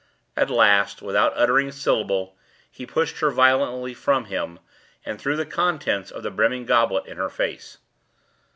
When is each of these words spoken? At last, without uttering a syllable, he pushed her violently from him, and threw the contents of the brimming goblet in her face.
At 0.35 0.49
last, 0.49 1.03
without 1.03 1.31
uttering 1.35 1.67
a 1.67 1.71
syllable, 1.71 2.35
he 2.71 2.87
pushed 2.87 3.19
her 3.19 3.29
violently 3.29 3.93
from 3.93 4.25
him, 4.25 4.57
and 5.05 5.21
threw 5.21 5.35
the 5.37 5.45
contents 5.45 6.09
of 6.09 6.23
the 6.23 6.31
brimming 6.31 6.65
goblet 6.65 7.05
in 7.05 7.17
her 7.17 7.29
face. 7.29 7.77